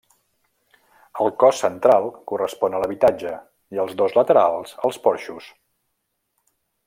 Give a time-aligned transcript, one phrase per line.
[1.25, 3.35] El cos central correspon a l'habitatge
[3.77, 5.51] i els dos laterals als porxos.